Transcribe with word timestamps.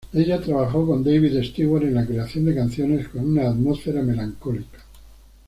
Ella 0.15 0.41
trabajó 0.41 0.87
con 0.87 1.03
David 1.03 1.43
Stewart 1.43 1.83
en 1.83 1.93
la 1.93 2.07
creación 2.07 2.45
de 2.45 2.55
canciones 2.55 3.07
con 3.09 3.23
una 3.33 3.47
atmósfera 3.49 4.01
melancólica. 4.01 4.79